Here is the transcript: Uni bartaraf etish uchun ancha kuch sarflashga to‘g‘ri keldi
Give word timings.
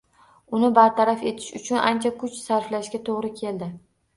Uni 0.59 0.69
bartaraf 0.77 1.21
etish 1.33 1.53
uchun 1.61 1.81
ancha 1.91 2.13
kuch 2.25 2.41
sarflashga 2.47 3.05
to‘g‘ri 3.11 3.33
keldi 3.43 3.71